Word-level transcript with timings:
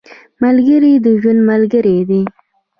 ملګری 0.43 0.93
د 1.05 1.07
ژوند 1.21 1.41
ملګری 1.49 1.97
دی 2.09 2.21